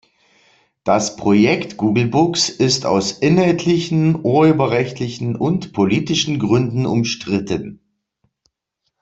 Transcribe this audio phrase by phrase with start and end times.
[0.83, 7.81] Das Projekt Google Books ist aus inhaltlichen, urheberrechtlichen und politischen Gründen umstritten.